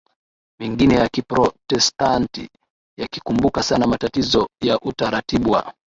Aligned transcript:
mengine 0.59 0.95
ya 0.95 1.09
Kiprotestanti 1.09 2.49
yakikumbuka 2.99 3.63
sana 3.63 3.87
matatizo 3.87 4.49
ya 4.61 4.79
utaratibu 4.79 5.51
wa 5.51 5.73